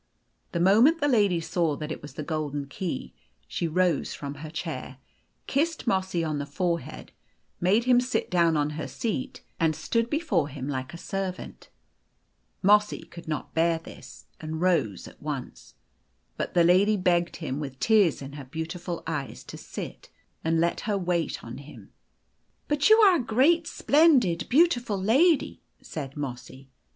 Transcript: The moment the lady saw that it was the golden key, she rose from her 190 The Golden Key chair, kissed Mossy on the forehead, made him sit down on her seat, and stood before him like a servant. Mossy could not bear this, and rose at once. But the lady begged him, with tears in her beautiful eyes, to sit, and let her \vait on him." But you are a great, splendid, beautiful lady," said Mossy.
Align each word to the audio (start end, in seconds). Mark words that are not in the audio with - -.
The 0.51 0.59
moment 0.59 0.99
the 0.99 1.07
lady 1.07 1.39
saw 1.39 1.75
that 1.75 1.91
it 1.91 2.01
was 2.01 2.13
the 2.15 2.23
golden 2.23 2.65
key, 2.65 3.13
she 3.47 3.67
rose 3.67 4.15
from 4.15 4.33
her 4.33 4.49
190 4.49 4.63
The 4.65 4.81
Golden 4.81 4.95
Key 4.95 4.95
chair, 4.97 5.37
kissed 5.45 5.85
Mossy 5.85 6.23
on 6.23 6.39
the 6.39 6.45
forehead, 6.47 7.11
made 7.59 7.83
him 7.83 8.01
sit 8.01 8.31
down 8.31 8.57
on 8.57 8.71
her 8.71 8.87
seat, 8.87 9.43
and 9.59 9.75
stood 9.75 10.09
before 10.09 10.47
him 10.49 10.67
like 10.67 10.95
a 10.95 10.97
servant. 10.97 11.69
Mossy 12.63 13.03
could 13.11 13.27
not 13.27 13.53
bear 13.53 13.77
this, 13.77 14.25
and 14.39 14.59
rose 14.59 15.07
at 15.07 15.21
once. 15.21 15.75
But 16.35 16.55
the 16.55 16.63
lady 16.63 16.97
begged 16.97 17.35
him, 17.35 17.59
with 17.59 17.79
tears 17.79 18.23
in 18.23 18.33
her 18.33 18.45
beautiful 18.45 19.03
eyes, 19.05 19.43
to 19.43 19.55
sit, 19.55 20.09
and 20.43 20.59
let 20.59 20.79
her 20.89 20.97
\vait 20.97 21.43
on 21.43 21.59
him." 21.59 21.91
But 22.67 22.89
you 22.89 22.97
are 23.01 23.17
a 23.17 23.23
great, 23.23 23.67
splendid, 23.67 24.49
beautiful 24.49 24.99
lady," 24.99 25.61
said 25.79 26.17
Mossy. 26.17 26.71